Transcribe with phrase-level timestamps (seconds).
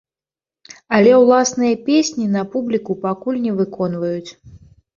[0.99, 4.31] Але ўласныя песні на публіку пакуль не выконваюць.